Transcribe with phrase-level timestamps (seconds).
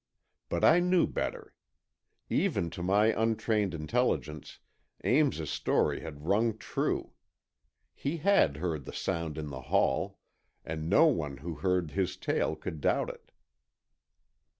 [0.49, 1.53] But I knew better.
[2.27, 4.57] Even to my untrained intelligence,
[5.03, 7.13] Ames's story had rung true.
[7.93, 10.17] He had heard the sound in the hall,
[10.65, 13.31] and no one who heard his tale could doubt it.